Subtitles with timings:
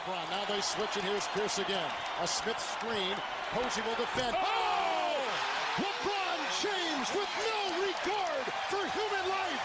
[0.00, 0.30] LeBron.
[0.30, 1.90] Now they switch, and here's Pierce again.
[2.22, 3.16] A Smith screen.
[3.52, 4.34] Posey will defend.
[4.36, 4.40] Oh!
[4.40, 5.28] oh!
[5.76, 9.60] LeBron James with no regard for human life.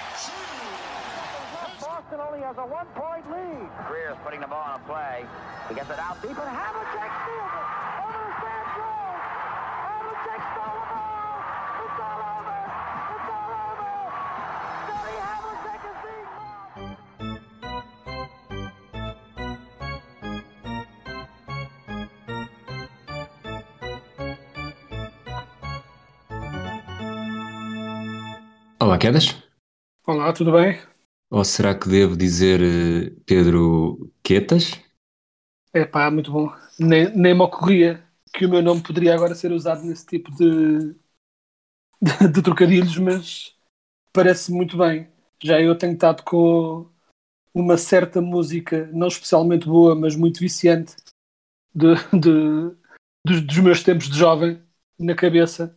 [1.79, 3.70] Boston only has a one-point lead.
[3.88, 5.26] Greer's putting the ball on a play.
[5.70, 6.36] He gets it out deep.
[6.36, 7.67] But Havlicek steals it.
[8.04, 8.34] Over
[29.05, 29.36] Quedas?
[30.08, 30.82] Olá, tudo bem?
[31.30, 34.72] Ou será que devo dizer eh, Pedro Quetas?
[35.73, 36.52] É pá, muito bom.
[36.80, 40.96] Nem, nem me ocorria que o meu nome poderia agora ser usado nesse tipo de,
[42.02, 43.55] de, de trocadilhos, mas
[44.13, 45.10] parece muito bem.
[45.44, 46.90] Já eu tenho estado com
[47.54, 50.96] uma certa música, não especialmente boa, mas muito viciante,
[51.76, 52.76] de, de-
[53.26, 54.62] dos, dos meus tempos de jovem
[54.99, 55.76] na cabeça,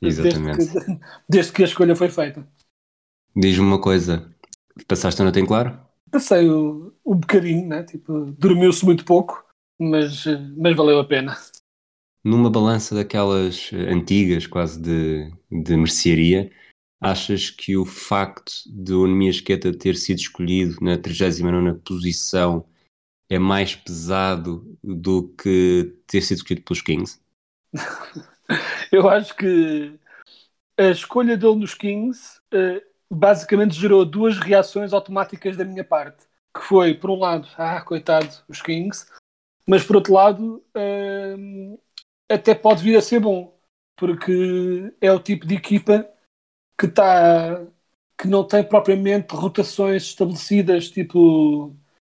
[0.00, 0.66] Exatamente.
[0.66, 2.46] Desde, que, desde que a escolha foi feita.
[3.34, 4.32] Diz-me uma coisa.
[4.86, 5.78] Passaste a noite em claro?
[6.10, 7.82] Passei o, o bocadinho, né?
[7.82, 9.44] tipo, dormiu-se muito pouco,
[9.78, 10.24] mas,
[10.56, 11.36] mas valeu a pena.
[12.24, 16.50] Numa balança daquelas eh, antigas, quase de, de mercearia,
[17.00, 22.66] achas que o facto de o Nemias Queta ter sido escolhido na 39 posição
[23.30, 27.20] é mais pesado do que ter sido escolhido pelos Kings?
[28.90, 29.98] Eu acho que
[30.78, 36.26] a escolha dele nos Kings eh, basicamente gerou duas reações automáticas da minha parte.
[36.56, 39.06] Que foi, por um lado, ah, coitado, os Kings,
[39.66, 41.36] mas por outro lado, eh,
[42.28, 43.56] até pode vir a ser bom,
[43.96, 46.08] porque é o tipo de equipa
[46.78, 47.66] que está
[48.20, 51.72] que não tem propriamente rotações estabelecidas, tipo,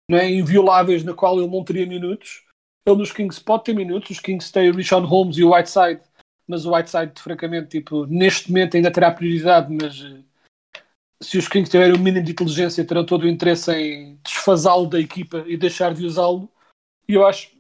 [0.09, 2.43] não é, invioláveis, na qual ele não teria minutos.
[2.85, 6.01] Ele nos Kings pode ter minutos, os Kings têm o Richard Holmes e o Whiteside,
[6.45, 10.03] mas o Whiteside, francamente, tipo, neste momento ainda terá prioridade, mas
[11.21, 14.99] se os Kings tiverem o mínimo de inteligência, terão todo o interesse em desfazá-lo da
[14.99, 16.49] equipa e deixar de usá-lo.
[17.07, 17.51] E eu acho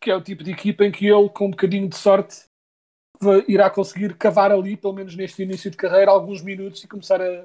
[0.00, 2.44] que é o tipo de equipa em que ele, com um bocadinho de sorte,
[3.48, 7.44] irá conseguir cavar ali, pelo menos neste início de carreira, alguns minutos e começar a,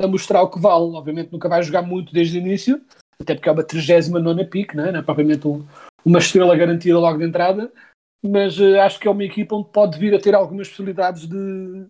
[0.00, 0.84] a mostrar o que vale.
[0.94, 2.80] Obviamente nunca vai jogar muito desde o início,
[3.20, 4.92] até porque é uma 39 pique, não é?
[4.92, 5.66] Não é propriamente um-
[6.04, 7.72] uma estrela garantida logo de entrada,
[8.22, 11.86] mas eh, acho que é uma equipa onde pode vir a ter algumas possibilidades de,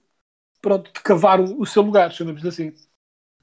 [0.62, 2.72] pronto, de cavar o, o seu lugar, chamamos assim.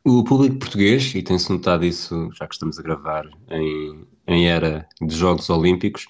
[0.06, 4.88] O público português, e tem-se notado isso já que estamos a gravar em, em era
[5.02, 6.08] de Jogos Olímpicos,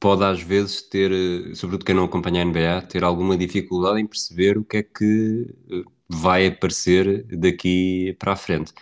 [0.00, 1.10] pode às vezes ter,
[1.54, 5.54] sobretudo quem não acompanha a NBA, ter alguma dificuldade em perceber o que é que
[5.70, 8.72] eh, vai aparecer daqui para a frente.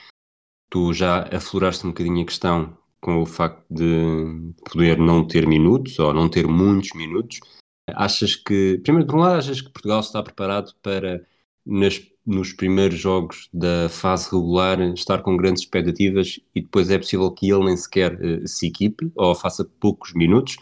[0.70, 5.98] Tu já afloraste um bocadinho a questão com o facto de poder não ter minutos
[5.98, 7.40] ou não ter muitos minutos.
[7.88, 11.26] Achas que, primeiro, por um lado, achas que Portugal está preparado para,
[11.66, 17.30] nas, nos primeiros jogos da fase regular, estar com grandes expectativas e depois é possível
[17.30, 20.56] que ele nem sequer eh, se equipe ou faça poucos minutos?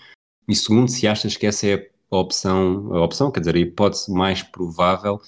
[0.48, 4.12] E segundo, se achas que essa é a opção, a opção, quer dizer, a hipótese
[4.12, 5.20] mais provável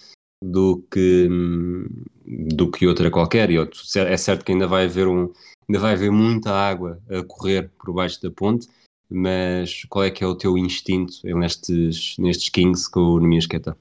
[0.42, 1.86] do que, hum,
[2.26, 3.50] do que outra qualquer.
[3.50, 3.56] E
[3.96, 5.32] é certo que ainda vai haver um,
[5.68, 8.68] ainda vai haver muita água a correr por baixo da ponte,
[9.08, 13.76] mas qual é que é o teu instinto nestes, nestes Kings com o Nemias Queta?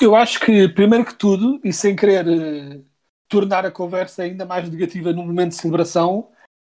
[0.00, 2.80] Eu acho que, primeiro que tudo, e sem querer eh,
[3.28, 6.30] tornar a conversa ainda mais negativa num momento de celebração,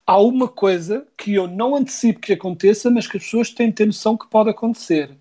[0.06, 3.76] há uma coisa que eu não antecipo que aconteça, mas que as pessoas têm de
[3.76, 5.18] ter noção que pode acontecer.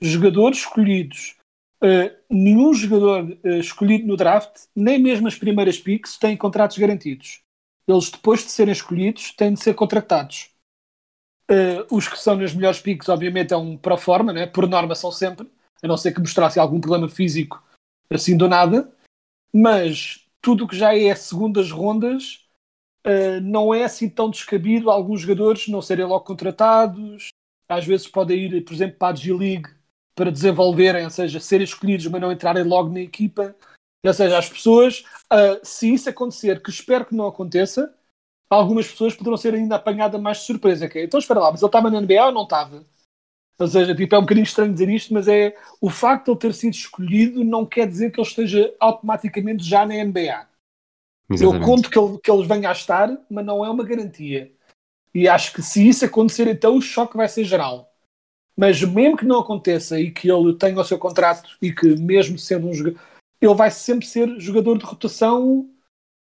[0.00, 1.36] Jogadores escolhidos,
[1.82, 7.40] eh, nenhum jogador eh, escolhido no draft, nem mesmo as primeiras picks, têm contratos garantidos.
[7.86, 10.50] Eles, depois de serem escolhidos, têm de ser contratados.
[11.90, 14.46] Os que são nas melhores picks, obviamente, é um pro forma, né?
[14.46, 15.46] por norma são sempre,
[15.84, 17.62] a não ser que mostrasse algum problema físico
[18.10, 18.90] assim do nada,
[19.52, 22.46] mas tudo o que já é segundas rondas
[23.06, 27.28] uh, não é assim tão descabido alguns jogadores não serem logo contratados,
[27.68, 29.68] às vezes podem ir, por exemplo, para a G-League
[30.14, 33.54] para desenvolverem, ou seja, serem escolhidos, mas não entrarem logo na equipa.
[34.04, 37.92] Ou seja, as pessoas, uh, se isso acontecer, que espero que não aconteça,
[38.48, 40.88] algumas pessoas poderão ser ainda apanhadas mais de surpresa.
[40.88, 42.84] Que é, então espera lá, mas ele estava na NBA ou não estava?
[43.58, 46.40] Ou seja, tipo, é um bocadinho estranho dizer isto, mas é o facto de ele
[46.40, 50.46] ter sido escolhido não quer dizer que ele esteja automaticamente já na NBA.
[51.40, 54.52] Eu conto que ele, que ele venha a estar, mas não é uma garantia.
[55.14, 57.90] E acho que se isso acontecer, então o choque vai ser geral.
[58.56, 62.38] Mas mesmo que não aconteça e que ele tenha o seu contrato e que mesmo
[62.38, 63.00] sendo um jogador,
[63.40, 65.68] ele vai sempre ser jogador de rotação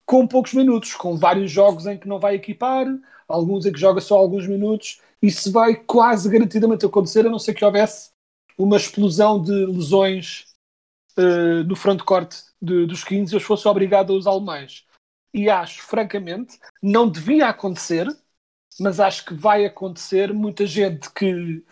[0.06, 2.86] com poucos minutos, com vários jogos em que não vai equipar,
[3.28, 5.02] alguns em que joga só alguns minutos.
[5.22, 8.10] Isso vai quase garantidamente acontecer, a não ser que houvesse
[8.58, 10.46] uma explosão de lesões
[11.18, 14.86] uh, no frontcourt dos 15 e eu fosse obrigado a usá-lo mais.
[15.34, 18.08] E acho, francamente, não devia acontecer,
[18.80, 20.34] mas acho que vai acontecer.
[20.34, 21.64] Muita gente que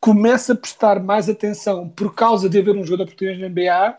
[0.00, 3.98] começa a prestar mais atenção por causa de haver um jogador português na NBA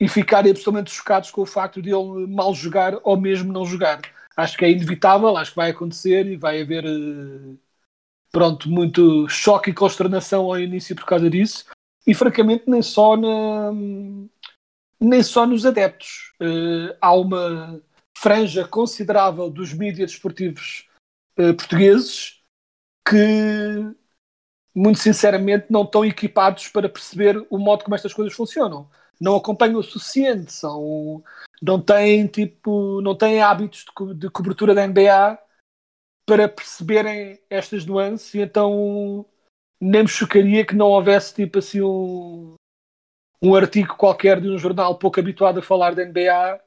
[0.00, 4.00] e ficarem absolutamente chocados com o facto de ele mal jogar ou mesmo não jogar.
[4.36, 7.56] Acho que é inevitável, acho que vai acontecer e vai haver eh,
[8.32, 11.64] pronto, muito choque e consternação ao início por causa disso.
[12.06, 13.72] E francamente nem só na,
[15.00, 16.32] nem só nos adeptos.
[16.40, 17.80] Uh, há uma
[18.16, 20.88] franja considerável dos mídias desportivos
[21.38, 22.40] uh, portugueses
[23.08, 23.94] que
[24.74, 28.88] muito sinceramente não estão equipados para perceber o modo como estas coisas funcionam
[29.20, 31.22] não acompanham o suficiente, são,
[31.60, 35.38] não têm tipo, não têm hábitos de, co de cobertura da NBA
[36.30, 39.26] para perceberem estas nuances e então
[39.80, 42.54] nem me chocaria que não houvesse tipo assim um,
[43.42, 46.60] um artigo qualquer de um jornal pouco habituado a falar da NBA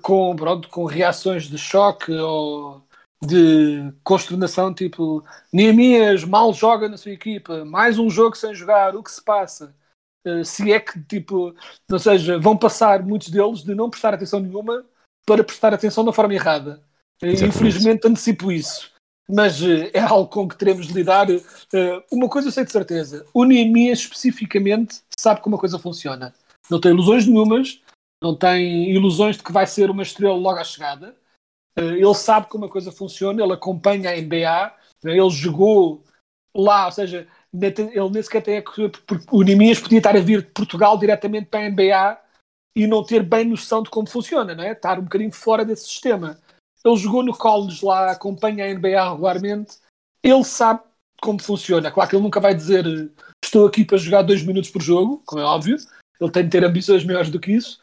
[0.00, 2.82] com, pronto, com reações de choque ou
[3.22, 5.22] de consternação, tipo
[5.52, 9.76] Neemias mal joga na sua equipa, mais um jogo sem jogar, o que se passa?
[10.24, 11.54] Eh, se é que, tipo,
[11.90, 14.82] ou seja, vão passar muitos deles de não prestar atenção nenhuma
[15.26, 16.82] para prestar atenção da forma errada.
[17.22, 17.44] Exatamente.
[17.44, 18.90] Infelizmente antecipo isso.
[19.28, 21.30] Mas uh, é algo com que teremos de lidar.
[21.30, 21.40] Uh,
[22.10, 26.34] uma coisa eu sei de certeza: o Neemias especificamente sabe como a coisa funciona.
[26.68, 27.80] Não tem ilusões nenhumas,
[28.22, 31.14] não tem ilusões de que vai ser uma estrela logo à chegada.
[31.76, 34.74] ele sabe como a coisa funciona, ele acompanha a NBA,
[35.04, 36.04] ele jogou
[36.56, 38.64] lá, ou seja, ele nem sequer tem.
[39.30, 42.20] O Nimias podia estar a vir de Portugal diretamente para a NBA
[42.76, 44.72] e não ter bem noção de como funciona, não é?
[44.72, 46.38] Estar um bocadinho fora desse sistema.
[46.84, 49.78] Ele jogou no college lá, acompanha a NBA regularmente,
[50.22, 50.80] ele sabe
[51.20, 51.90] como funciona.
[51.90, 52.84] Claro que ele nunca vai dizer
[53.44, 55.76] estou aqui para jogar dois minutos por jogo, como é óbvio,
[56.20, 57.80] ele tem de ter ambições maiores do que isso,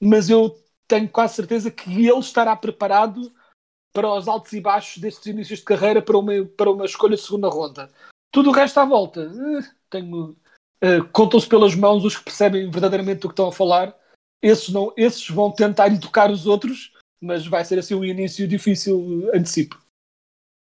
[0.00, 0.58] mas eu
[0.88, 3.32] tenho quase certeza que ele estará preparado
[3.92, 7.22] para os altos e baixos destes inícios de carreira para uma, para uma escolha de
[7.22, 7.90] segunda ronda.
[8.32, 10.36] Tudo o resto à volta, eh, tenho.
[10.82, 13.94] Uh, Contam-se pelas mãos os que percebem verdadeiramente do que estão a falar.
[14.42, 16.91] Esses, não, esses vão tentar educar os outros,
[17.22, 19.80] mas vai ser assim um início difícil, antecipo.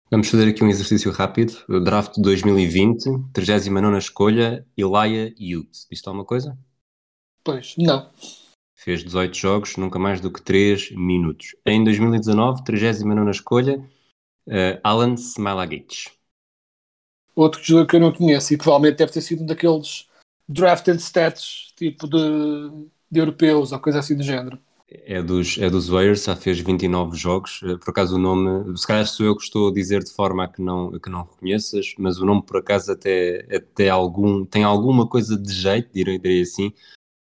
[0.09, 1.53] Vamos fazer aqui um exercício rápido.
[1.67, 5.87] O draft 2020, 39 escolha, Elia Youth.
[5.89, 6.57] Isto é uma coisa?
[7.43, 8.11] Pois, não.
[8.75, 11.55] Fez 18 jogos, nunca mais do que 3 minutos.
[11.65, 13.79] Em 2019, 39 escolha,
[14.47, 16.11] uh, Alan Smilagic
[17.35, 20.07] outro jogador que eu não conheço e provavelmente deve ter sido um daqueles
[20.47, 24.59] drafted stats tipo de, de europeus ou coisa assim do género.
[25.05, 27.61] É dos, é dos Warriors, já fez 29 jogos.
[27.63, 30.43] Eh, por acaso o nome, se calhar sou eu que estou a dizer de forma
[30.43, 34.45] a que não, a que não reconheças, mas o nome por acaso até, até algum,
[34.45, 36.73] tem alguma coisa de jeito, direi, direi assim,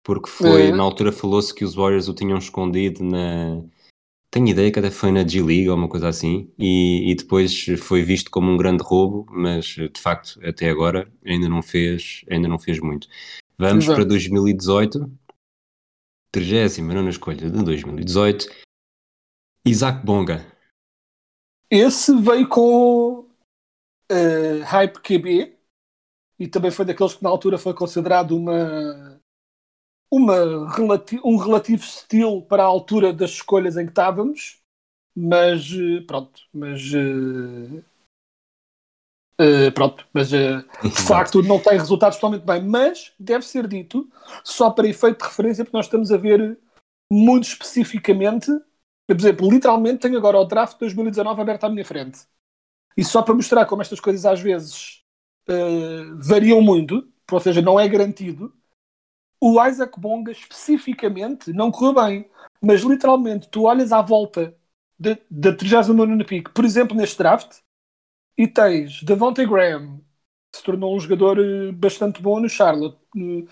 [0.03, 0.73] porque foi, é.
[0.73, 3.63] na altura falou-se que os Warriors o tinham escondido na,
[4.31, 8.03] tenho ideia que até foi na G-League ou uma coisa assim, e, e, depois foi
[8.03, 12.59] visto como um grande roubo, mas de facto até agora ainda não fez, ainda não
[12.59, 13.09] fez muito.
[13.59, 13.97] Vamos Exato.
[13.97, 15.11] para 2018,
[16.33, 18.47] 39 escolha de 2018,
[19.67, 20.47] Isaac Bonga.
[21.71, 25.57] Esse veio com uh, Hype QB
[26.39, 29.21] e também foi daqueles que na altura foi considerado uma
[30.11, 34.61] uma relati um relativo estilo para a altura das escolhas em que estávamos,
[35.15, 37.85] mas eh, pronto, mas uh,
[39.41, 44.09] uh, pronto, mas uh, de facto não tem resultados totalmente bem, mas deve ser dito,
[44.45, 46.59] só para efeito de referência, porque nós estamos a ver
[47.11, 48.51] muito especificamente,
[49.07, 52.21] por exemplo, literalmente tenho agora o draft 2019 aberto à minha frente.
[52.97, 55.01] E só para mostrar como estas coisas às vezes
[56.19, 58.55] variam muito, ou seja, não é garantido,
[59.41, 62.31] o Isaac Bonga especificamente não correu bem,
[62.61, 64.55] mas literalmente tu olhas à volta
[65.31, 67.61] da 39 pick, por exemplo, neste draft,
[68.41, 70.01] e tens Devontae Graham,
[70.53, 73.45] que se tornou um jogador eh, bastante bom no Charlotte, eh,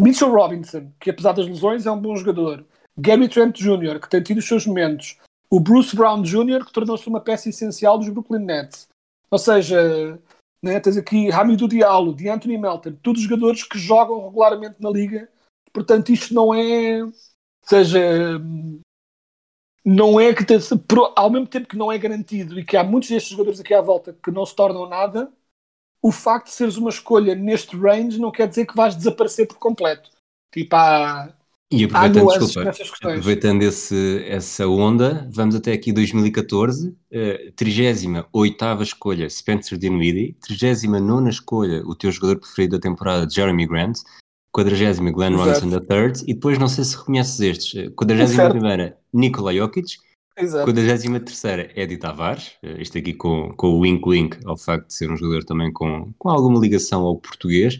[0.00, 2.64] Mitchell Robinson, que apesar das lesões é um bom jogador,
[2.96, 5.18] Gary Trent Jr., que tem tido os seus momentos,
[5.50, 8.88] o Bruce Brown Jr., que tornou-se uma peça essencial dos Brooklyn Nets.
[9.30, 10.18] Ou seja,
[10.62, 15.28] né, tens aqui Hamidou Diallo, de Anthony Melton, todos jogadores que jogam regularmente na liga
[15.76, 17.02] Portanto, isto não é.
[17.62, 18.40] Seja.
[19.86, 20.44] Não é que.
[21.14, 23.80] Ao mesmo tempo que não é garantido e que há muitos destes jogadores aqui à
[23.80, 25.30] volta que não se tornam nada,
[26.02, 29.58] o facto de seres uma escolha neste range não quer dizer que vais desaparecer por
[29.58, 30.10] completo.
[30.52, 31.32] Tipo, há,
[31.70, 38.82] E há aproveitando, nuances desculpa, aproveitando esse, essa onda, vamos até aqui 2014, eh, 38ª
[38.82, 43.98] escolha Spencer Dinwiddie, 39ª escolha o teu jogador preferido da temporada Jeremy Grant,
[44.56, 45.60] 40 Glenn Exato.
[45.60, 49.98] Robinson III e depois não sei se reconheces estes, eh, 41ª Nikola Jokic,
[50.34, 50.72] Exato.
[50.72, 55.10] 43ª Eddie Tavares, eh, isto aqui com, com o wink wink ao facto de ser
[55.10, 57.78] um jogador também com, com alguma ligação ao português,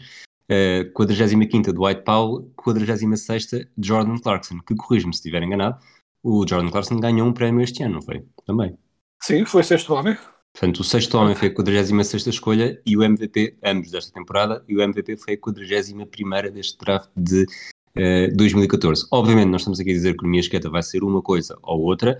[0.49, 5.77] Uh, 45 Dwight Powell, 46 Jordan Clarkson, que corrijo-me se estiver enganado,
[6.23, 8.25] o Jordan Clarkson ganhou um prémio este ano, não foi?
[8.45, 8.77] Também.
[9.21, 10.17] Sim, foi sexto homem.
[10.59, 14.75] Portanto, o sexto homem foi a 46 escolha e o MVP, ambos desta temporada, e
[14.75, 17.43] o MVP foi a 41 deste draft de
[17.95, 19.05] uh, 2014.
[19.11, 21.81] Obviamente, nós estamos aqui a dizer que o Minha Esqueta vai ser uma coisa ou
[21.81, 22.17] outra.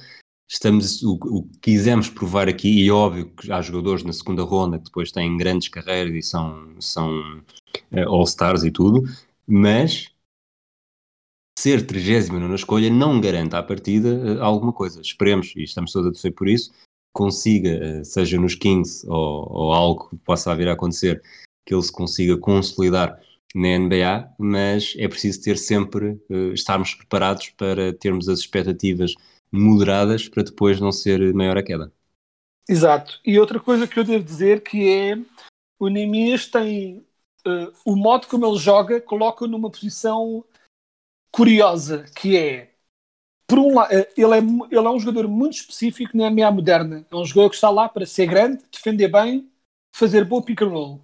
[0.48, 4.44] Estamos, o, o que quisemos provar aqui, e é óbvio que há jogadores na segunda
[4.44, 7.40] ronda que depois têm grandes carreiras e são, são
[7.92, 9.02] uh, All-Stars e tudo,
[9.48, 10.12] mas
[11.58, 15.02] ser 39 na escolha não garante à partida uh, alguma coisa.
[15.02, 16.72] Esperemos, e estamos todos a torcer por isso,
[17.18, 21.24] consiga, uh, seja nos Kings ou, ou, algo que possa vir a acontecer,
[21.66, 23.20] que ele se consiga consolidar
[23.56, 26.22] na NBA, mas é preciso ter sempre,
[26.54, 29.16] estarmos preparados para termos as expectativas
[29.52, 31.92] moderadas para depois não ser maior a queda.
[32.70, 33.20] Exato.
[33.26, 35.18] E outra coisa que eu devo dizer que é
[35.80, 37.00] o Nemias tem
[37.48, 40.44] uh, o modo como ele joga coloca-o numa posição
[41.32, 42.74] curiosa, que é
[43.48, 47.06] por um lado, ele é, ele é um jogador muito específico na NBA moderna.
[47.10, 49.50] É um jogador que está lá para ser grande, defender bem,
[49.96, 51.02] fazer bom pick and roll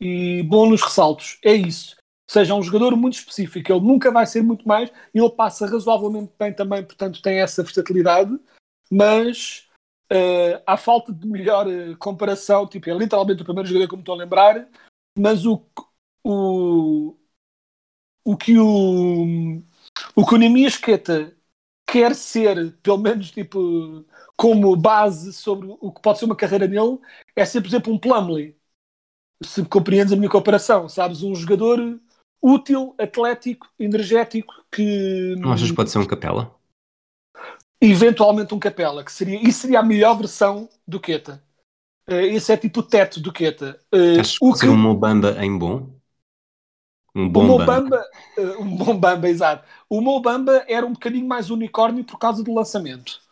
[0.00, 1.38] e bom nos ressaltos.
[1.42, 1.96] É isso.
[2.28, 3.72] Ou seja, é um jogador muito específico.
[3.72, 4.92] Ele nunca vai ser muito mais.
[5.14, 8.38] Ele passa razoavelmente bem também, portanto tem essa versatilidade.
[8.90, 9.68] Mas
[10.12, 12.66] uh, há falta de melhor uh, comparação.
[12.66, 14.68] Tipo, é literalmente o primeiro jogador que me estou a lembrar.
[15.18, 15.64] Mas o,
[16.22, 17.16] o,
[18.24, 19.62] o que o,
[20.14, 21.35] o que o Nemias Queta
[21.96, 24.04] quer ser, pelo menos tipo,
[24.36, 26.98] como base sobre o que pode ser uma carreira nele,
[27.34, 28.54] é ser, por exemplo, um Plumlee.
[29.42, 31.22] Se compreendes a minha comparação, sabes?
[31.22, 31.98] Um jogador
[32.42, 35.34] útil, atlético, energético, que.
[35.38, 36.54] Não achas que pode ser um capela?
[37.80, 39.40] Eventualmente um capela, que seria.
[39.40, 41.42] Isso seria a melhor versão do Queta.
[42.08, 43.80] Uh, esse é tipo o teto do Queta.
[43.92, 45.95] Uh, Achas que ser um Mobamba em bom?
[47.16, 48.04] Um bom o Mobamba,
[48.36, 49.66] uh, um bom Bamba, exato.
[49.88, 53.22] O Mobamba era um bocadinho mais unicórnio por causa do lançamento.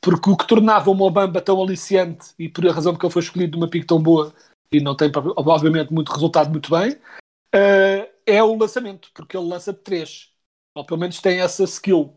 [0.00, 3.22] Porque o que tornava o Mobamba tão aliciante e por a razão porque ele foi
[3.22, 4.32] escolhido numa pick tão boa
[4.70, 9.72] e não tem, obviamente, muito resultado muito bem, uh, é o lançamento, porque ele lança
[9.72, 10.30] de 3.
[10.76, 12.14] Ou pelo menos tem essa skill.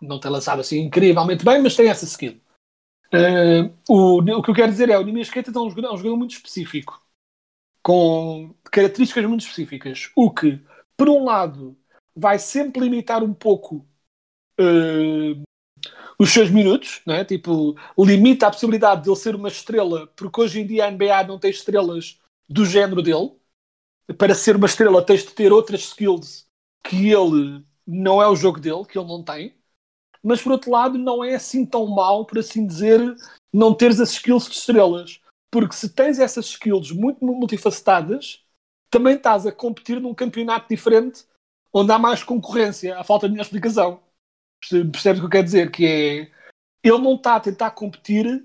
[0.00, 2.40] Não tem lançado assim incrivelmente bem, mas tem essa skill.
[3.14, 5.96] Uh, o, o que eu quero dizer é o Nimias Keita é um é um
[5.96, 7.01] jogador muito específico.
[7.82, 10.10] Com características muito específicas.
[10.14, 10.60] O que,
[10.96, 11.76] por um lado,
[12.14, 13.86] vai sempre limitar um pouco
[14.60, 15.42] uh,
[16.18, 17.24] os seus minutos, não é?
[17.24, 21.24] tipo, limita a possibilidade de ele ser uma estrela, porque hoje em dia a NBA
[21.24, 23.32] não tem estrelas do género dele.
[24.18, 26.46] Para ser uma estrela tens de ter outras skills
[26.84, 29.54] que ele não é o jogo dele, que ele não tem.
[30.22, 33.00] Mas por outro lado, não é assim tão mal, por assim dizer,
[33.52, 35.20] não teres as skills de estrelas.
[35.52, 38.42] Porque se tens essas skills muito multifacetadas,
[38.90, 41.26] também estás a competir num campeonato diferente
[41.72, 44.02] onde há mais concorrência, à falta de minha explicação.
[44.60, 45.70] Percebes o que eu quero dizer?
[45.70, 46.42] Que é
[46.82, 48.44] ele não está a tentar competir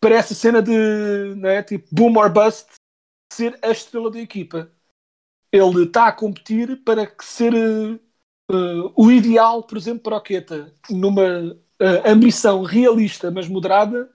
[0.00, 2.68] para essa cena de né, tipo boom or bust
[3.32, 4.72] ser a estrela da equipa.
[5.52, 11.52] Ele está a competir para ser uh, o ideal, por exemplo, para o Queta, numa
[11.52, 14.10] uh, ambição realista, mas moderada,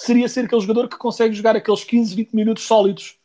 [0.00, 3.18] seria ser aquele jogador que consegue jogar aqueles 15, 20 minutos sólidos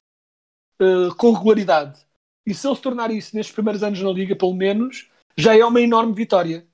[0.82, 2.06] uh, com regularidade.
[2.46, 5.63] E se ele se tornar isso nestes primeiros anos na Liga, pelo menos, já é
[5.63, 6.68] uma enorme vitória.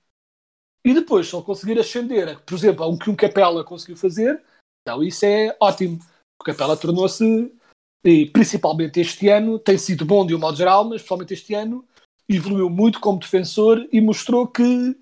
[0.83, 4.41] E depois, se ele conseguir ascender, por exemplo, ao que um Capela conseguiu fazer,
[4.81, 5.99] então isso é ótimo.
[6.41, 7.53] O Capela tornou-se,
[8.03, 11.85] e principalmente este ano, tem sido bom de um modo geral, mas principalmente este ano,
[12.27, 14.95] evoluiu muito como defensor e mostrou que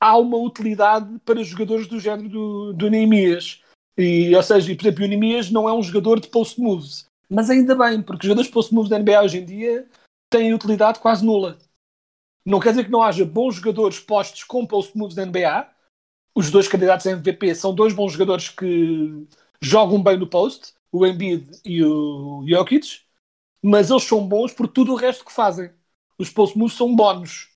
[0.00, 3.59] há uma utilidade para jogadores do género do, do Neemias.
[4.00, 7.06] E, ou seja, por exemplo, o Neemias não é um jogador de post moves.
[7.28, 9.86] Mas ainda bem, porque os jogadores de post moves da NBA hoje em dia
[10.30, 11.58] têm utilidade quase nula.
[12.44, 15.68] Não quer dizer que não haja bons jogadores postos com post moves da NBA.
[16.34, 19.26] Os dois candidatos a MVP são dois bons jogadores que
[19.60, 23.02] jogam bem no post, o Embiid e o Jokic,
[23.62, 25.70] mas eles são bons por tudo o resto que fazem.
[26.18, 27.50] Os post moves são bónus.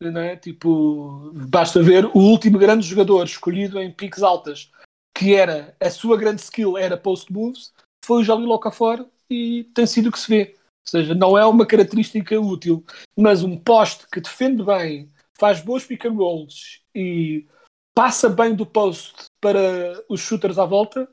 [0.00, 0.36] É?
[0.36, 4.70] Tipo, basta ver o último grande jogador escolhido em piques altas,
[5.14, 7.72] que era a sua grande skill era post moves,
[8.04, 10.54] foi o Jalil Okafor e tem sido o que se vê.
[10.56, 12.84] Ou seja, não é uma característica útil,
[13.16, 17.46] mas um poste que defende bem, faz bons pick and rolls e
[17.94, 19.60] passa bem do post para
[20.08, 21.08] os shooters à volta,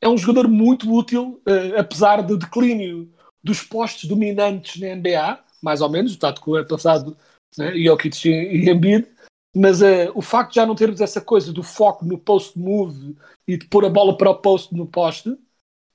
[0.00, 5.80] é um jogador muito útil, uh, apesar do declínio dos postes dominantes na NBA, mais
[5.80, 6.16] ou menos,
[6.46, 7.16] o ano passado
[7.56, 9.06] né, Jokic e Embiid,
[9.58, 13.16] mas uh, o facto de já não termos essa coisa do foco no post move
[13.46, 15.36] e de pôr a bola para o post no poste,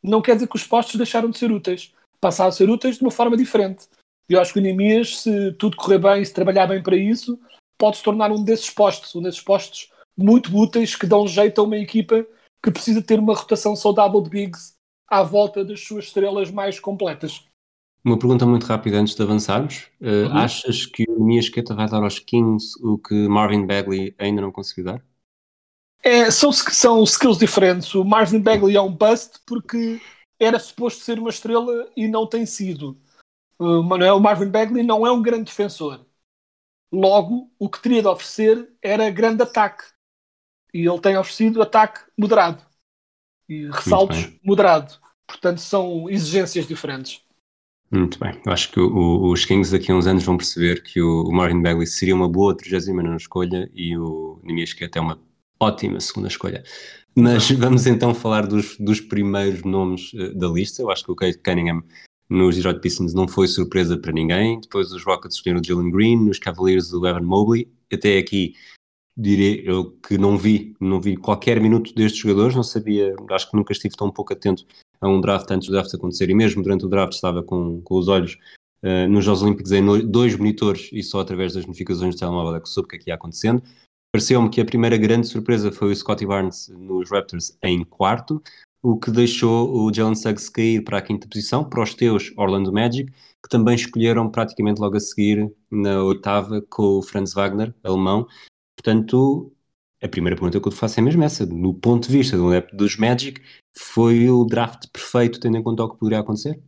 [0.03, 1.93] não quer dizer que os postes deixaram de ser úteis.
[2.20, 3.88] Passaram a ser úteis de uma forma diferente.
[4.27, 7.39] Eu acho que o Nemias, se tudo correr bem se trabalhar bem para isso,
[7.77, 11.63] pode se tornar um desses postos, um desses postos muito úteis que dão jeito a
[11.63, 12.25] uma equipa
[12.62, 14.74] que precisa ter uma rotação saudável de bigs
[15.08, 17.46] à volta das suas estrelas mais completas.
[18.05, 19.89] Uma pergunta muito rápida antes de avançarmos.
[20.01, 20.38] Uh, uhum.
[20.38, 24.86] Achas que o Niasqueta vai dar aos Kings o que Marvin Bagley ainda não conseguiu
[24.86, 25.05] dar?
[26.03, 27.95] É, são, são skills diferentes.
[27.95, 30.01] O Marvin Bagley é um bust porque
[30.38, 33.01] era suposto ser uma estrela e não tem sido.
[33.57, 36.05] Uh, o Marvin Bagley não é um grande defensor.
[36.91, 39.86] Logo, o que teria de oferecer era grande ataque.
[40.74, 42.62] E ele tem oferecido ataque moderado.
[43.48, 44.93] E ressaltos moderado.
[45.25, 47.23] Portanto, são exigências diferentes.
[47.94, 48.34] Muito bem.
[48.44, 51.32] Eu acho que o, os Kings daqui a uns anos vão perceber que o, o
[51.32, 55.20] Marvin Bagley seria uma boa 39 escolha e o Nimias é uma
[55.60, 56.64] ótima segunda escolha.
[57.16, 60.82] Mas vamos então falar dos, dos primeiros nomes uh, da lista.
[60.82, 61.84] Eu acho que o Kate Cunningham
[62.28, 64.60] nos Detroit Pistons não foi surpresa para ninguém.
[64.60, 67.72] Depois os Rockets escolheram o Jalen Green, nos Cavaliers o Evan Mobley.
[67.94, 68.56] Até aqui
[69.16, 73.56] direi eu que não vi, não vi qualquer minuto destes jogadores, não sabia, acho que
[73.56, 74.66] nunca estive tão pouco atento
[75.03, 77.95] a um draft antes do draft acontecer e mesmo durante o draft estava com, com
[77.95, 78.38] os olhos
[78.83, 82.55] uh, nos Jogos Olímpicos em no, dois monitores e só através das notificações do telemóvel
[82.55, 83.62] é que soube o que é que ia acontecendo.
[84.12, 88.41] Pareceu-me que a primeira grande surpresa foi o Scottie Barnes nos Raptors em quarto,
[88.81, 92.72] o que deixou o Jalen Suggs cair para a quinta posição, para os teus Orlando
[92.72, 98.27] Magic, que também escolheram praticamente logo a seguir na oitava com o Franz Wagner, alemão.
[98.77, 99.51] Portanto,
[100.03, 101.45] a primeira pergunta que eu te faço é mesmo essa.
[101.45, 103.41] No ponto de vista do adepto dos Magic,
[103.75, 106.60] foi o draft perfeito, tendo em conta o que poderia acontecer?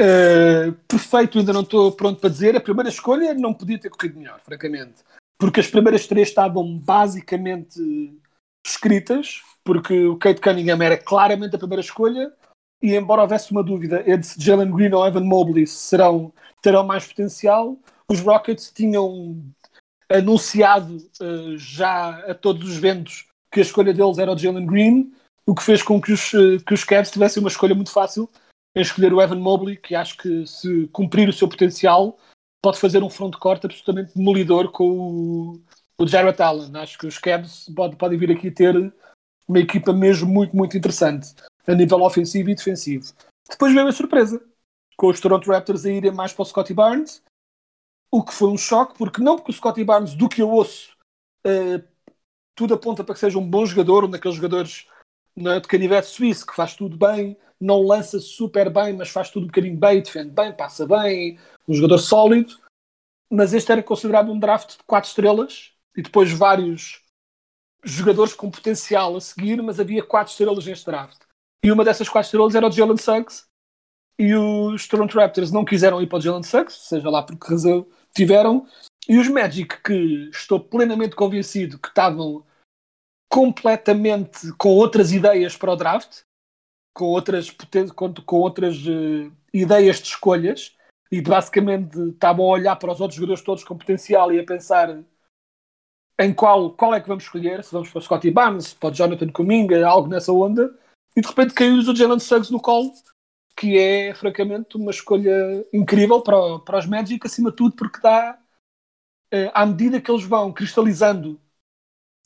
[0.00, 2.56] Uh, perfeito, ainda não estou pronto para dizer.
[2.56, 5.02] A primeira escolha não podia ter corrido melhor, francamente.
[5.36, 7.80] Porque as primeiras três estavam basicamente
[8.64, 12.32] escritas, porque o Kate Cunningham era claramente a primeira escolha,
[12.80, 17.06] e embora houvesse uma dúvida entre se Jalen Green ou Evan Mobley serão, terão mais
[17.06, 17.76] potencial,
[18.08, 19.42] os Rockets tinham
[20.18, 25.12] anunciado uh, já a todos os ventos que a escolha deles era o Jalen Green,
[25.46, 28.28] o que fez com que os, uh, que os Cavs tivessem uma escolha muito fácil
[28.74, 32.18] em escolher o Evan Mobley, que acho que se cumprir o seu potencial
[32.62, 35.60] pode fazer um front-court absolutamente demolidor com o,
[35.98, 36.74] o Jarrett Allen.
[36.76, 38.74] Acho que os Cavs podem pode vir aqui ter
[39.46, 41.34] uma equipa mesmo muito, muito interessante
[41.66, 43.12] a nível ofensivo e defensivo.
[43.48, 44.42] Depois veio a surpresa,
[44.96, 47.22] com os Toronto Raptors a irem mais para o Scottie Barnes,
[48.14, 50.96] o que foi um choque, porque não porque o Scottie Barnes, do que eu ouço,
[51.44, 51.82] uh,
[52.54, 54.86] tudo aponta para que seja um bom jogador, um daqueles jogadores
[55.36, 59.42] é, de canivete suíço, que faz tudo bem, não lança super bem, mas faz tudo
[59.42, 62.56] um bocadinho bem, defende bem, passa bem, um jogador sólido.
[63.28, 67.02] Mas este era considerado um draft de quatro estrelas e depois vários
[67.82, 71.20] jogadores com potencial a seguir, mas havia quatro estrelas neste draft.
[71.64, 73.44] E uma dessas quatro estrelas era o Jalen Suggs,
[74.16, 77.50] e os Toronto Raptors não quiseram ir para o Jalen Suggs, seja lá por que
[77.50, 78.66] razão tiveram,
[79.08, 82.44] e os Magic, que estou plenamente convencido que estavam
[83.30, 86.22] completamente com outras ideias para o draft,
[86.94, 87.50] com outras,
[87.94, 90.76] com, outras uh, ideias de escolhas,
[91.10, 95.04] e basicamente estavam a olhar para os outros jogadores todos com potencial e a pensar
[96.20, 98.92] em qual, qual é que vamos escolher, se vamos para o Scottie Barnes, para o
[98.92, 100.72] Jonathan Kuminga, algo nessa onda,
[101.16, 102.92] e de repente caiu-lhes o Jalen Suggs no colo,
[103.56, 108.38] que é, francamente, uma escolha incrível para, para os Magic, acima de tudo, porque dá,
[109.30, 111.40] eh, à medida que eles vão cristalizando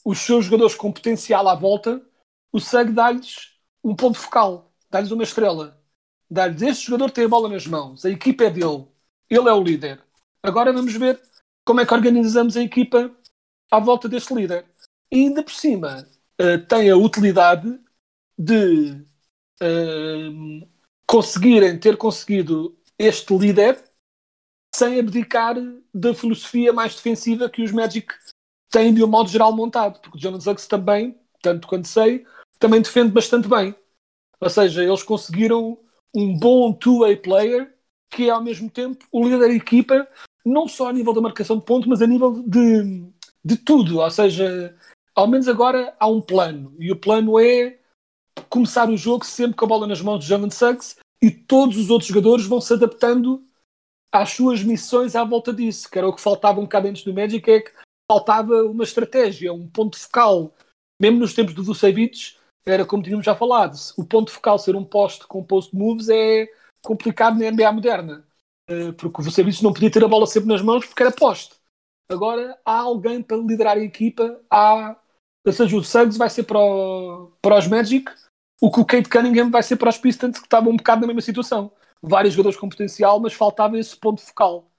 [0.04, 2.02] os seus jogadores com potencial à volta,
[2.52, 5.78] o SEG dá-lhes um ponto focal, dá-lhes uma estrela.
[6.30, 8.86] Dá-lhes este jogador tem a bola nas mãos, a equipa é dele,
[9.30, 10.02] ele é o líder.
[10.42, 11.20] Agora vamos ver
[11.64, 13.10] como é que organizamos a equipa
[13.70, 14.66] à volta deste líder.
[15.10, 16.06] E ainda por cima,
[16.40, 17.78] uh, tem a utilidade
[18.38, 19.04] de
[19.62, 20.68] uh,
[21.08, 23.82] conseguirem ter conseguido este líder
[24.74, 25.56] sem abdicar
[25.92, 28.12] da filosofia mais defensiva que os Magic
[28.70, 32.26] têm de um modo geral montado, porque Jonas Suggs também, tanto quanto sei,
[32.58, 33.74] também defende bastante bem.
[34.38, 35.78] Ou seja, eles conseguiram
[36.14, 37.74] um bom two-way player
[38.10, 40.06] que é ao mesmo tempo o líder da equipa,
[40.44, 43.04] não só a nível da marcação de ponto, mas a nível de,
[43.44, 44.00] de tudo.
[44.00, 44.76] Ou seja,
[45.14, 47.78] ao menos agora há um plano, e o plano é
[48.48, 51.90] começar o jogo sempre com a bola nas mãos de Jalen Suggs e todos os
[51.90, 53.42] outros jogadores vão se adaptando
[54.12, 57.12] às suas missões à volta disso, que era o que faltava um bocado antes do
[57.12, 57.72] Magic, é que
[58.10, 60.54] faltava uma estratégia, um ponto focal.
[61.00, 64.84] Mesmo nos tempos do Vucevic, era como tínhamos já falado, o ponto focal ser um
[64.84, 66.48] poste com post moves é
[66.82, 68.26] complicado na NBA moderna.
[68.70, 71.54] Uh, porque o Vucevic não podia ter a bola sempre nas mãos porque era poste.
[72.10, 74.96] Agora há alguém para liderar a equipa, há...
[75.46, 77.32] ou seja, o Suggs vai ser para, o...
[77.40, 78.10] para os Magic,
[78.60, 81.06] o que o Kate Cunningham vai ser para os Pistons, que estavam um bocado na
[81.08, 81.70] mesma situação.
[82.02, 84.70] Vários jogadores com potencial, mas faltava esse ponto focal.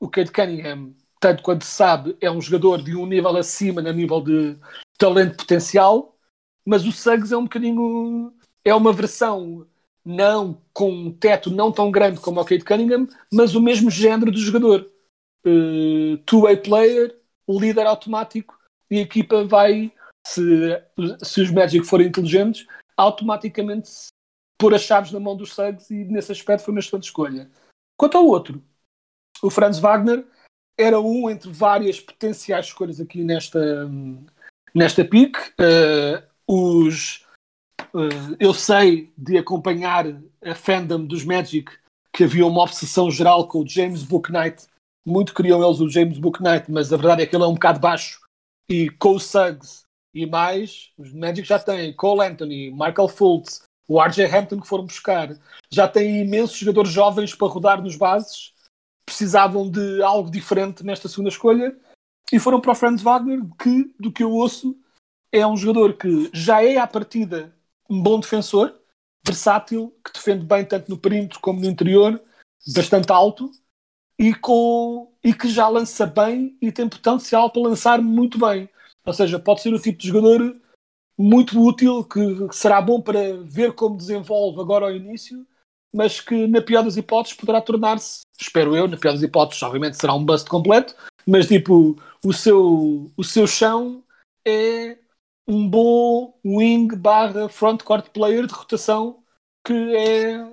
[0.00, 3.92] O Kate Cunningham, tanto quanto se sabe, é um jogador de um nível acima, no
[3.92, 4.56] nível de
[4.96, 6.16] talento potencial,
[6.64, 8.32] mas o Suggs é um bocadinho.
[8.64, 9.66] é uma versão
[10.04, 14.30] não com um teto não tão grande como o Kate Cunningham, mas o mesmo género
[14.30, 14.90] do jogador.
[15.44, 17.16] Uh, Two-way player,
[17.48, 18.58] líder automático,
[18.90, 19.92] e a equipa vai,
[20.26, 20.42] se,
[21.22, 22.66] se os Magic forem inteligentes,
[22.98, 24.08] automaticamente
[24.58, 27.48] pôr as chaves na mão dos Suggs e nesse aspecto foi uma excelente escolha.
[27.96, 28.62] Quanto ao outro,
[29.40, 30.26] o Franz Wagner
[30.76, 33.88] era um entre várias potenciais escolhas aqui nesta,
[34.74, 35.36] nesta pick.
[35.60, 37.24] Uh, os,
[37.94, 40.06] uh, eu sei de acompanhar
[40.42, 41.70] a fandom dos Magic
[42.12, 44.66] que havia uma obsessão geral com o James Booknight.
[45.06, 47.78] Muito queriam eles o James Booknight, mas a verdade é que ele é um bocado
[47.78, 48.20] baixo.
[48.68, 49.87] E com o Suggs
[50.22, 54.84] e mais, os Magic já têm Cole Anthony, Michael Fultz, o RJ Hampton que foram
[54.84, 55.36] buscar.
[55.70, 58.52] Já têm imensos jogadores jovens para rodar nos bases.
[59.06, 61.74] Precisavam de algo diferente nesta segunda escolha
[62.32, 64.76] e foram para o Franz Wagner, que, do que eu ouço,
[65.32, 67.54] é um jogador que já é à partida
[67.88, 68.74] um bom defensor,
[69.24, 72.20] versátil, que defende bem tanto no perímetro como no interior,
[72.74, 73.50] bastante alto
[74.18, 78.68] e, com, e que já lança bem e tem potencial para lançar muito bem.
[79.08, 80.54] Ou seja, pode ser o tipo de jogador
[81.16, 85.46] muito útil, que, que será bom para ver como desenvolve agora ao início,
[85.90, 89.96] mas que na pior das hipóteses poderá tornar-se, espero eu, na pior das hipóteses, obviamente
[89.96, 90.94] será um bust completo,
[91.26, 94.04] mas tipo, o seu, o seu chão
[94.46, 94.98] é
[95.46, 99.24] um bom wing barra frontcourt player de rotação
[99.66, 100.52] que é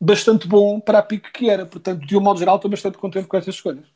[0.00, 1.64] bastante bom para a pique que era.
[1.64, 3.93] Portanto, de um modo geral, estou bastante contente com essas escolhas.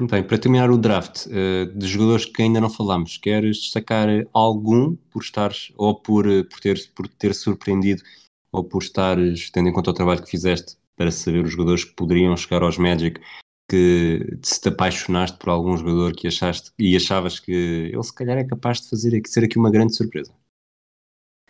[0.00, 4.94] Bem, para terminar o draft uh, de jogadores que ainda não falámos, queres destacar algum
[5.10, 8.04] por estar ou por, eh, por, ter, por ter surpreendido
[8.52, 11.94] ou por estares, tendo em conta o trabalho que fizeste para saber os jogadores que
[11.94, 13.20] poderiam chegar aos Magic,
[13.68, 18.38] que se te apaixonaste por algum jogador que achaste e achavas que ele se calhar
[18.38, 20.32] é capaz de fazer ser aqui uma grande surpresa?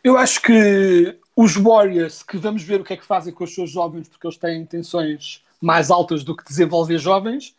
[0.03, 3.55] Eu acho que os Warriors, que vamos ver o que é que fazem com os
[3.55, 7.55] seus jovens, porque eles têm intenções mais altas do que desenvolver jovens,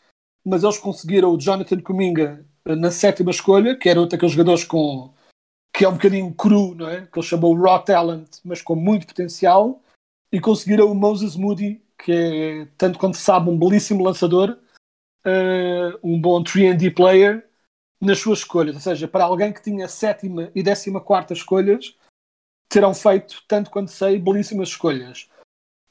[0.45, 4.63] mas eles conseguiram o Jonathan Kuminga eh, na sétima escolha, que era outro daqueles jogadores
[4.63, 5.13] com
[5.73, 7.06] que é um bocadinho cru, não é?
[7.06, 9.82] Que ele chamou Raw Talent, mas com muito potencial,
[10.32, 14.58] e conseguiram o Moses Moody, que é, tanto quanto se sabe, um belíssimo lançador,
[15.25, 17.47] uh, um bom 3D player,
[18.02, 18.75] nas suas escolhas.
[18.75, 21.95] Ou seja, para alguém que tinha sétima e décima quarta escolhas,
[22.69, 25.30] terão feito, tanto quanto sei, belíssimas escolhas.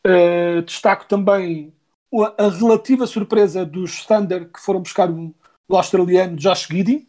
[0.06, 1.72] Uh, destaco também
[2.38, 5.32] a relativa surpresa dos Thunder que foram buscar um,
[5.68, 7.06] o australiano Josh Giddy,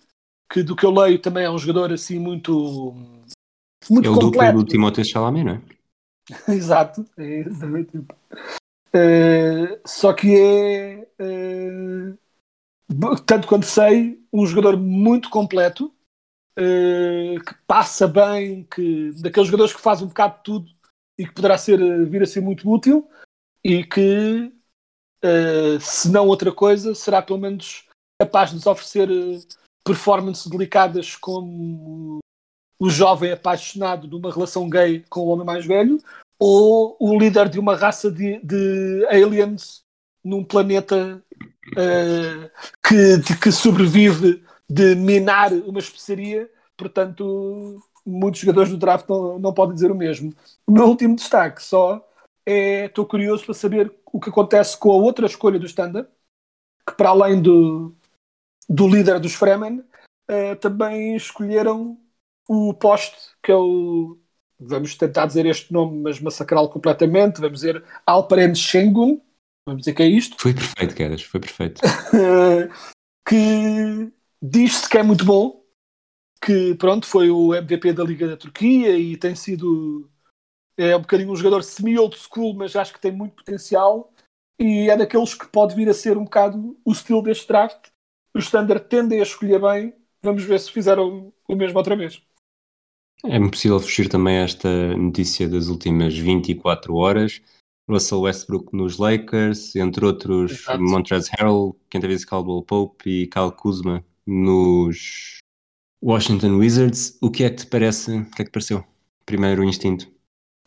[0.51, 2.93] que do que eu leio também é um jogador assim muito
[3.89, 4.45] muito é o completo.
[4.45, 5.61] duplo do Timothée Chalamet, não é?
[6.53, 7.97] Exato, é exatamente.
[7.97, 12.17] Uh, só que é uh,
[13.25, 15.93] tanto quanto sei um jogador muito completo
[16.57, 20.71] uh, que passa bem que daqueles jogadores que faz um bocado de tudo
[21.17, 23.07] e que poderá ser vir a ser muito útil
[23.63, 24.51] e que
[25.23, 27.85] uh, se não outra coisa, será pelo menos
[28.21, 29.39] capaz de nos oferecer uh,
[29.83, 32.19] performances delicadas como
[32.79, 35.99] o jovem apaixonado de uma relação gay com o homem mais velho
[36.39, 39.81] ou o líder de uma raça de, de aliens
[40.23, 41.21] num planeta
[41.71, 42.49] uh,
[42.81, 46.49] que, que sobrevive de minar uma especiaria.
[46.77, 50.33] Portanto, muitos jogadores do draft não, não podem dizer o mesmo.
[50.65, 52.05] O meu último destaque só
[52.49, 56.09] é estou curioso para saber o que acontece com a outra escolha do Standard,
[56.87, 57.95] que para além do,
[58.67, 59.79] do líder dos Fremen,
[60.29, 61.99] uh, também escolheram
[62.47, 64.17] o poste, que é o.
[64.59, 67.39] Vamos tentar dizer este nome, mas massacrá-lo completamente.
[67.39, 69.21] Vamos dizer Alperen Shengun.
[69.65, 70.35] Vamos dizer que é isto.
[70.39, 71.79] Foi perfeito, Quedas, foi perfeito.
[73.25, 75.63] que diz-se que é muito bom,
[76.43, 80.09] que pronto, foi o MVP da Liga da Turquia e tem sido
[80.79, 84.13] é um bocadinho um jogador semi-old school, mas acho que tem muito potencial
[84.57, 87.89] e é daqueles que pode vir a ser um bocado o estilo deste draft.
[88.33, 89.93] Os Standard tendem a escolher bem.
[90.23, 92.21] Vamos ver se fizeram o mesmo outra vez.
[93.25, 97.41] É impossível fugir também a esta notícia das últimas 24 horas.
[97.89, 100.81] Russell Westbrook nos Lakers, entre outros Exato.
[100.81, 105.39] Montrezl Harrell, Kentavious Caldwell Pope e Kyle Kuzma nos
[106.01, 107.17] Washington Wizards.
[107.21, 108.19] O que é que te parece?
[108.19, 108.85] O que é que te pareceu?
[109.25, 110.18] Primeiro instinto.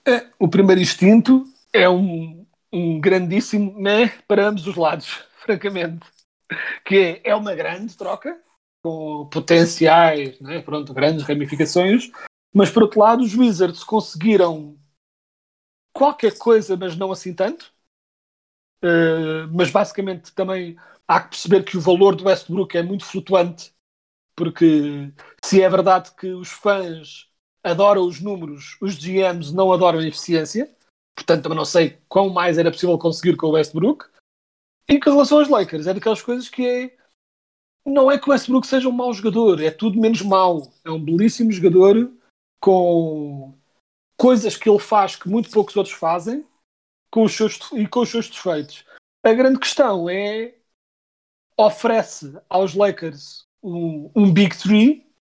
[0.06, 5.06] É, o primeiro instinto é um, um grandíssimo né para ambos os lados,
[5.38, 6.06] francamente.
[6.84, 8.38] Que é, é uma grande troca,
[8.82, 12.10] com potenciais, né, pronto, grandes ramificações,
[12.52, 14.78] mas por outro lado, os Wizards conseguiram
[15.94, 17.72] qualquer coisa, mas não assim tanto.
[18.84, 23.72] Uh, mas basicamente também há que perceber que o valor do Westbrook é muito flutuante,
[24.34, 25.12] porque
[25.44, 27.31] se é verdade que os fãs
[27.62, 30.70] adoram os números, os GMs não adoram a eficiência,
[31.16, 34.06] portanto também não sei quão mais era possível conseguir com o Westbrook.
[34.88, 36.96] E com relação aos Lakers, é daquelas coisas que é.
[37.84, 40.72] Não é que o Westbrook seja um mau jogador, é tudo menos mau.
[40.84, 42.12] É um belíssimo jogador
[42.60, 43.54] com
[44.16, 46.46] coisas que ele faz que muito poucos outros fazem
[47.10, 48.84] com os seus, e com os seus defeitos.
[49.24, 50.54] A grande questão é
[51.56, 55.11] oferece aos Lakers um, um Big Three,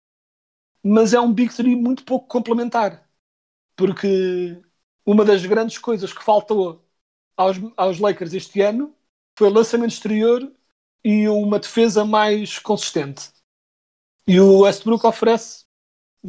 [0.84, 3.08] mas é um Big Three muito pouco complementar.
[3.76, 4.62] Porque
[5.06, 6.84] uma das grandes coisas que faltou
[7.36, 8.96] aos, aos Lakers este ano
[9.38, 10.52] foi lançamento exterior
[11.04, 13.32] e uma defesa mais consistente.
[14.28, 15.66] E o Westbrook oferece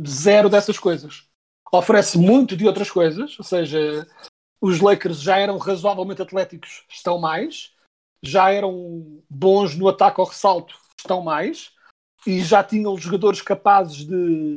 [0.06, 1.28] zero dessas coisas.
[1.70, 4.06] Oferece muito de outras coisas, ou seja,
[4.60, 7.72] os Lakers já eram razoavelmente atléticos, estão mais.
[8.22, 11.72] Já eram bons no ataque ao ressalto, estão mais.
[12.26, 14.56] E já tinham jogadores capazes de.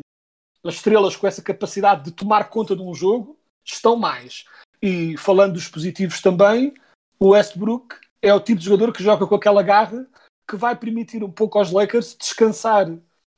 [0.63, 4.45] As estrelas com essa capacidade de tomar conta de um jogo, estão mais.
[4.81, 6.73] E falando dos positivos também,
[7.19, 10.07] o Westbrook é o tipo de jogador que joga com aquela garra
[10.49, 12.87] que vai permitir um pouco aos Lakers descansar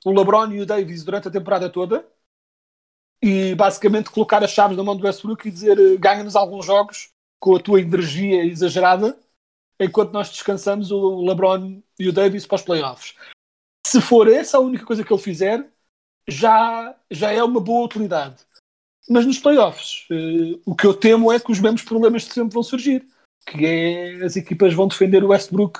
[0.06, 2.06] o LeBron e o Davis durante a temporada toda
[3.22, 7.10] e basicamente colocar as chaves na mão do Westbrook e dizer eh, ganha-nos alguns jogos
[7.40, 9.18] com a tua energia exagerada
[9.80, 13.16] enquanto nós descansamos o LeBron e o Davis para os playoffs.
[13.88, 15.65] Se for essa a única coisa que ele fizer,
[16.28, 18.36] já, já é uma boa utilidade.
[19.10, 22.54] Mas nos playoffs, eh, o que eu temo é que os mesmos problemas de sempre
[22.54, 23.08] vão surgir,
[23.45, 25.80] que é as equipas vão defender o Westbrook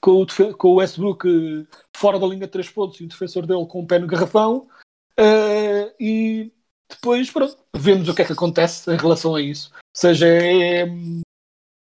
[0.00, 3.46] com o, com o Westbrook eh, fora da linha de três pontos e o defensor
[3.46, 4.66] dele com o pé no garrafão
[5.16, 6.52] eh, e
[6.90, 9.70] depois pronto, vemos o que é que acontece em relação a isso.
[9.72, 10.86] Ou seja, é,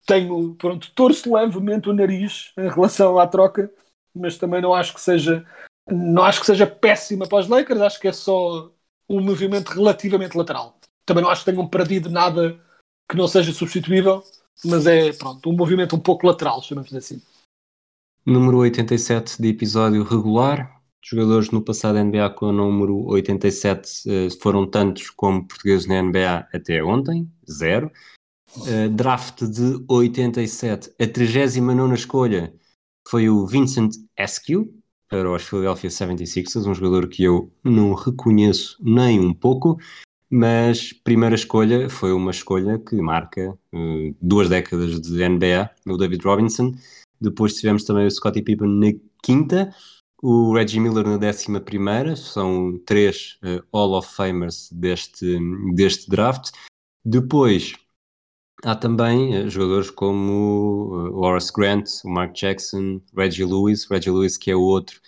[0.05, 3.73] tenho, pronto, torço levemente o nariz em relação à troca,
[4.15, 5.47] mas também não acho que seja
[5.91, 8.71] não acho que seja péssima para os Lakers, acho que é só
[9.09, 10.79] um movimento relativamente lateral.
[11.05, 12.61] Também não acho que tenham perdido nada
[13.11, 14.23] que não seja substituível,
[14.65, 17.21] mas é pronto, um movimento um pouco lateral, chamamos assim.
[18.25, 20.79] Número 87 de episódio regular.
[21.03, 26.47] Jogadores no passado NBA com o número 87 eh, foram tantos como portugueses na NBA
[26.53, 27.91] até ontem, zero.
[28.67, 32.53] Eh, draft de 87, a 39 escolha
[33.11, 34.73] foi o Vincent Askew
[35.09, 39.77] para os Philadelphia 76ers, um jogador que eu não reconheço nem um pouco,
[40.31, 46.25] mas primeira escolha foi uma escolha que marca eh, duas décadas de NBA, o David
[46.25, 46.73] Robinson.
[47.21, 48.93] Depois tivemos também o Scottie Pippen na
[49.25, 49.75] quinta,
[50.23, 55.37] o Reggie Miller na décima primeira, são três eh, Hall of Famers deste,
[55.75, 56.53] deste draft.
[57.05, 57.75] Depois
[58.65, 64.11] há também eh, jogadores como eh, o Horace Grant, o Mark Jackson, Reggie Lewis, Reggie
[64.11, 65.01] Lewis que é o outro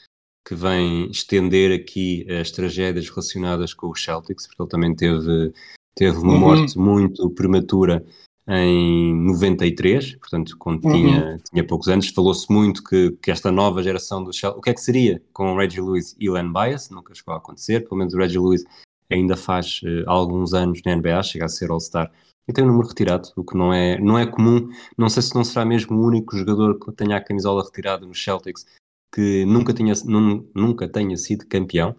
[0.47, 5.53] que vem estender aqui as tragédias relacionadas com os Celtics, porque ele também teve,
[5.95, 6.41] teve uma Uhum.
[6.41, 8.05] morte muito prematura
[8.49, 10.93] em 93, portanto, quando Uhum.
[10.93, 12.09] tinha, tinha poucos anos.
[12.09, 15.53] Falou-se muito que, que esta nova geração do Celtics, o que é que seria com
[15.53, 16.91] o Reggie Lewis e Len Bias?
[16.91, 18.65] Nunca chegou a acontecer, pelo menos o Reggie Lewis
[19.09, 22.11] ainda faz eh, alguns anos na NBA, chega a ser All-Star
[22.53, 24.69] e tem o número retirado, o que não é, não é comum.
[24.97, 28.23] Não sei se não será mesmo o único jogador que tenha a camisola retirada nos
[28.23, 28.67] Celtics
[29.15, 31.95] que nunca, tinha, nun- nunca tenha sido campeão.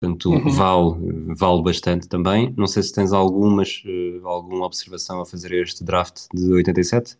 [0.00, 0.50] Portanto, Uhum.
[0.50, 2.52] vale, vale bastante também.
[2.56, 7.16] Não sei se tens algumas, eh, alguma observação a fazer a este draft de 87?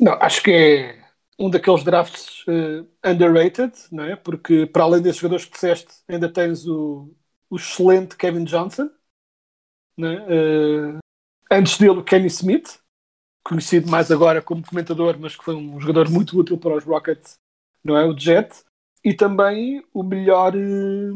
[0.00, 1.04] Não, acho que é
[1.38, 4.16] um daqueles drafts eh, underrated, não é?
[4.16, 7.14] Porque para além desses jogadores que disseste, ainda tens o,
[7.48, 8.90] o excelente Kevin Johnson,
[9.96, 10.26] não é?
[10.28, 10.98] Eh,
[11.52, 12.78] antes dele o Kenny Smith,
[13.44, 17.38] conhecido mais agora como comentador, mas que foi um jogador muito útil para os Rockets,
[17.84, 18.04] não é?
[18.06, 18.64] O Jet,
[19.04, 21.10] e também o melhor, eh,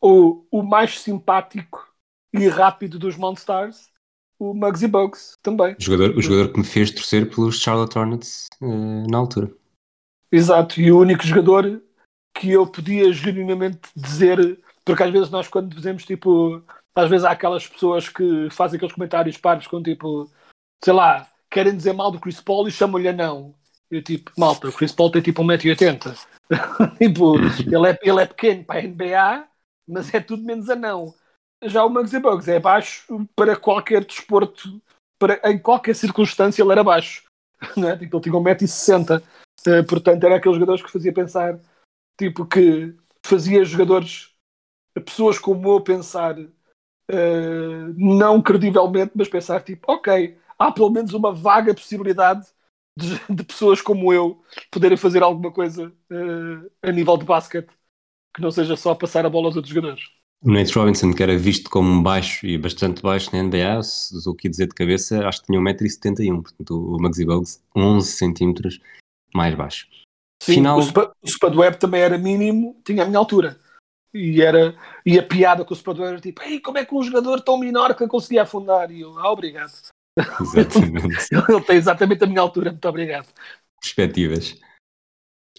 [0.00, 1.86] ou o mais simpático
[2.32, 3.90] e rápido dos Monstars,
[4.38, 5.74] o Muggsy Bogues, também.
[5.78, 9.52] O jogador, o jogador que me fez torcer pelos Charlotte Hornets eh, na altura.
[10.30, 11.82] Exato, e o único jogador
[12.34, 16.60] que eu podia genuinamente dizer, porque às vezes nós quando dizemos tipo,
[16.94, 20.30] às vezes há aquelas pessoas que fazem aqueles comentários parvos com tipo,
[20.82, 23.54] sei lá, querem dizer mal do Chris Paul e chamam-lhe anão.
[23.90, 26.26] Eu tipo, malta, o Chris Paul tem tipo 1,80m.
[26.98, 29.48] tipo, ele é, ele é pequeno para a NBA,
[29.88, 31.14] mas é tudo menos anão.
[31.62, 34.80] Já o Muggsy Bugs é baixo para qualquer desporto,
[35.18, 37.24] para, em qualquer circunstância ele era baixo.
[37.76, 37.96] Não é?
[37.96, 39.22] tipo, ele tinha 1,60m.
[39.66, 41.58] Uh, portanto, era aqueles jogadores que fazia pensar,
[42.18, 44.34] tipo, que fazia jogadores,
[45.06, 46.36] pessoas como eu pensar,
[47.10, 52.46] uh, não credivelmente, mas pensar tipo, ok, há pelo menos uma vaga possibilidade
[52.98, 57.70] de, de pessoas como eu poderem fazer alguma coisa uh, a nível de basquete
[58.34, 60.02] que não seja só passar a bola aos outros jogadores.
[60.42, 64.28] O Nate Robinson, que era visto como um baixo e bastante baixo na NBA, se
[64.28, 68.80] o que dizer de cabeça, acho que tinha 1,71m, portanto o Muggsy Bogues 11 centímetros
[69.34, 69.86] mais baixo.
[70.42, 70.78] Sim, Final...
[70.78, 73.58] o, Spud, o Spudweb também era mínimo, tinha a minha altura.
[74.14, 77.02] E, era, e a piada com o Spudweb era tipo, Ei, como é que um
[77.02, 78.90] jogador tão menor que conseguia afundar?
[78.92, 79.72] E eu, ah, obrigado.
[80.40, 81.28] Exatamente.
[81.48, 83.26] Ele tem exatamente a minha altura, muito obrigado.
[83.80, 84.56] Perspectivas.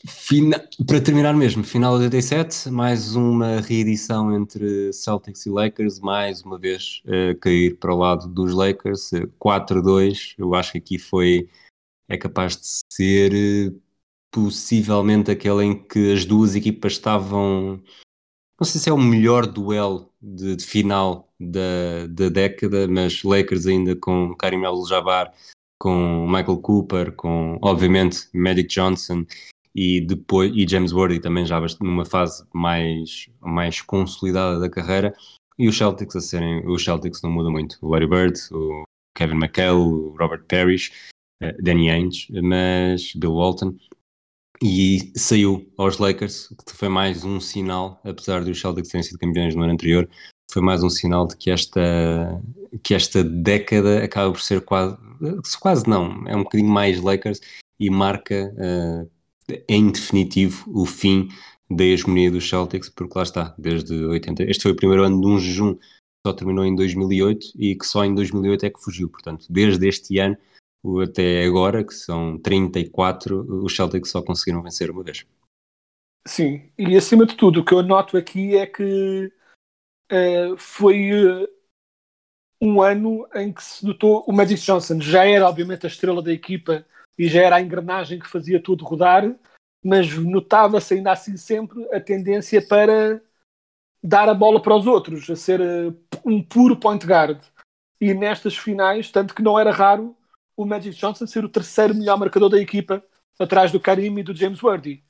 [0.08, 0.64] Fina...
[0.88, 6.58] Para terminar mesmo, final de 87, mais uma reedição entre Celtics e Lakers, mais uma
[6.58, 11.50] vez uh, cair para o lado dos Lakers, 4-2, eu acho que aqui foi,
[12.08, 13.74] é capaz de ser
[14.32, 17.82] possivelmente aquele em que as duas equipas estavam.
[18.60, 23.68] Não sei se é o melhor duelo de, de final da, da década, mas Lakers
[23.68, 25.34] ainda com Karim Abdul-Jabbar,
[25.78, 29.26] com Michael Cooper, com obviamente Magic Johnson
[29.76, 35.14] e depois e James Worthy também já numa fase mais mais consolidada da carreira.
[35.60, 37.78] E os Celtics a serem os Celtics não muda muito.
[37.82, 38.84] O Larry Bird o
[39.18, 40.92] Kevin McHale o Robert Parrish
[41.44, 43.76] uh, Danny Ainge mas Bill Walton
[44.62, 49.56] e saiu aos Lakers, que foi mais um sinal, apesar dos Celtics terem sido campeões
[49.56, 50.10] no ano anterior,
[50.52, 52.42] foi mais um sinal de que esta,
[52.84, 54.98] que esta década acaba por ser quase,
[55.60, 57.42] quase não, é um bocadinho mais Lakers
[57.80, 59.10] e marca uh,
[59.68, 61.30] em definitivo o fim
[61.70, 65.28] da hegemonia dos Celtics, porque lá está, desde 80, este foi o primeiro ano de
[65.28, 65.82] um jejum que
[66.26, 70.20] só terminou em 2008 e que só em 2008 é que fugiu, portanto, desde este
[70.20, 70.38] ano
[71.02, 75.26] até agora, que são 34, os Celtics só conseguiram vencer uma vez.
[76.28, 79.32] Sim, e acima de tudo, o que eu noto aqui é que
[80.12, 81.48] uh, foi uh,
[82.62, 86.32] um ano em que se notou o Magic Johnson já era obviamente a estrela da
[86.32, 86.86] equipa
[87.18, 89.36] e já era a engrenagem que fazia tudo rodar,
[89.84, 93.22] mas notava-se ainda assim sempre a tendência para
[94.04, 95.96] dar a bola para os outros, a ser uh,
[96.26, 97.40] um puro point guard.
[98.02, 100.16] E nestas finais, tanto que não era raro
[100.56, 103.04] o Magic Johnson ser o terceiro melhor marcador da equipa,
[103.40, 105.04] atrás do Karim e do James Worthy.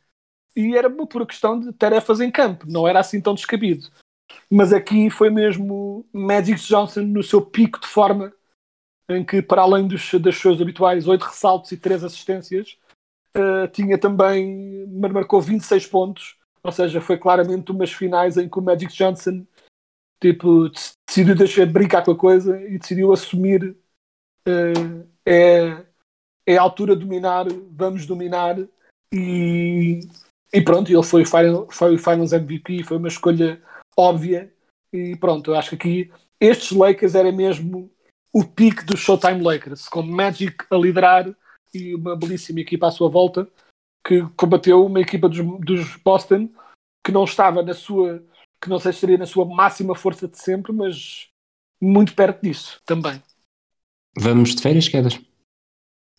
[0.56, 3.90] E era por questão de tarefas em campo, não era assim tão descabido.
[4.50, 8.34] Mas aqui foi mesmo Magic Johnson no seu pico de forma,
[9.10, 12.78] em que, para além dos, das suas habituais oito ressaltos e três assistências,
[13.36, 16.38] uh, tinha também, marcou 26 pontos.
[16.64, 19.46] Ou seja, foi claramente umas finais em que o Magic Johnson
[20.20, 20.70] tipo,
[21.08, 23.76] decidiu deixar de brincar com a coisa e decidiu assumir
[25.26, 25.86] é,
[26.46, 28.58] é a altura de dominar, vamos dominar
[29.12, 30.00] e,
[30.54, 33.62] e pronto, ele foi, foi o Finals MVP, foi uma escolha
[33.98, 34.54] óbvia
[34.94, 37.92] e pronto, eu acho que aqui estes Lakers era mesmo
[38.34, 41.34] o pique dos Showtime Lakers, com Magic a liderar
[41.74, 43.48] e uma belíssima equipa à sua volta
[44.06, 46.50] que combateu uma equipa dos, dos Boston
[47.04, 48.24] que não estava na sua
[48.62, 51.28] que não sei se estaria na sua máxima força de sempre, mas
[51.80, 53.22] muito perto disso também.
[54.18, 55.20] Vamos de férias, quedas?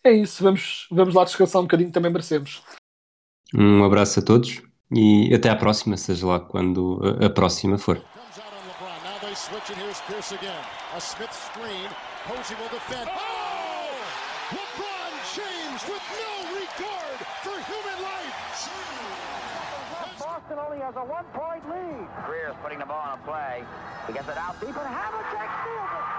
[0.04, 2.62] É isso, vamos, vamos lá descansar um bocadinho, também merecemos.
[3.54, 8.00] Um abraço a todos e até à próxima, seja lá quando a, próxima for.
[20.18, 22.08] Boston only has a one-point lead.
[22.26, 23.64] Greer's putting the ball on a play.
[24.06, 26.15] He gets it out deep, and Havlicek steals it.